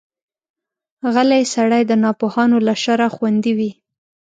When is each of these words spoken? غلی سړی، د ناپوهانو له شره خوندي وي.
غلی 1.13 1.43
سړی، 1.53 1.81
د 1.87 1.91
ناپوهانو 2.03 2.57
له 2.67 2.73
شره 2.83 3.07
خوندي 3.15 3.53
وي. 3.57 3.71